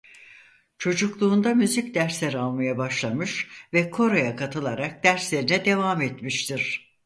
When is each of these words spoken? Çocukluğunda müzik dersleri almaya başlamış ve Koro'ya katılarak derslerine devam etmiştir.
Çocukluğunda 0.77 1.55
müzik 1.55 1.95
dersleri 1.95 2.37
almaya 2.37 2.77
başlamış 2.77 3.47
ve 3.73 3.89
Koro'ya 3.89 4.35
katılarak 4.35 5.03
derslerine 5.03 5.65
devam 5.65 6.01
etmiştir. 6.01 6.93